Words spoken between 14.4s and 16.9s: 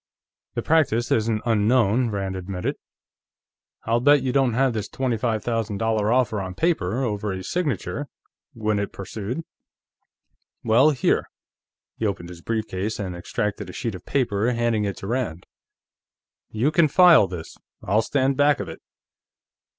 handing it to Rand. "You can